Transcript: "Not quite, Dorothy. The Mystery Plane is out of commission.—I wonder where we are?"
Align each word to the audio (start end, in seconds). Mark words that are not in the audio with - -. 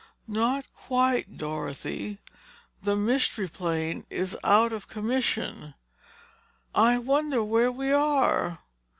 "Not 0.27 0.65
quite, 0.73 1.37
Dorothy. 1.37 2.17
The 2.81 2.95
Mystery 2.95 3.47
Plane 3.47 4.03
is 4.09 4.35
out 4.43 4.73
of 4.73 4.87
commission.—I 4.87 6.97
wonder 6.97 7.43
where 7.43 7.71
we 7.71 7.91
are?" 7.91 8.61